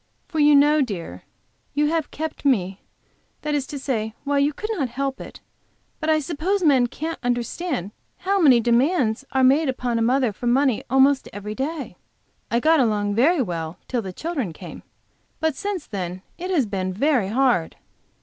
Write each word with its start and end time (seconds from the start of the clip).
For 0.27 0.39
you 0.39 0.55
know, 0.55 0.81
dear, 0.81 1.25
you 1.75 1.85
have 1.89 2.09
kept 2.09 2.43
me 2.43 2.81
that 3.43 3.53
is 3.53 3.67
to 3.67 3.77
say 3.77 4.15
you 4.25 4.51
could 4.51 4.71
not 4.73 4.89
help 4.89 5.21
it, 5.21 5.41
but 5.99 6.09
I 6.09 6.17
suppose 6.17 6.63
men 6.63 6.87
can't 6.87 7.19
understand 7.21 7.91
how 8.17 8.41
many 8.41 8.59
demands 8.59 9.25
are 9.31 9.43
made 9.43 9.69
upon 9.69 9.99
a 9.99 10.01
mother 10.01 10.33
for 10.33 10.47
money 10.47 10.83
almost 10.89 11.29
every 11.31 11.53
day. 11.53 11.97
I 12.49 12.59
got 12.59 12.79
along 12.79 13.13
very 13.13 13.43
well 13.43 13.77
till 13.87 14.01
the 14.01 14.11
children 14.11 14.53
came, 14.53 14.81
but 15.39 15.55
since 15.55 15.85
then 15.85 16.23
it 16.35 16.49
has 16.49 16.65
been 16.65 16.91
very 16.91 17.27
hard." 17.27 17.75